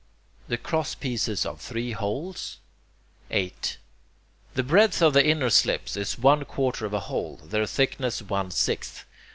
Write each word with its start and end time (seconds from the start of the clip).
the 0.47 0.57
crosspieces 0.57 1.45
of 1.45 1.61
three 1.61 1.91
holes? 1.91 2.57
8. 3.29 3.77
The 4.55 4.63
breadth 4.63 4.99
of 4.99 5.13
the 5.13 5.23
inner 5.23 5.51
slips 5.51 5.95
is 5.95 6.17
one 6.17 6.43
quarter 6.43 6.87
of 6.87 6.93
a 6.95 7.01
hole; 7.01 7.37
their 7.43 7.67
thickness 7.67 8.19
one 8.23 8.49
sixth. 8.49 9.05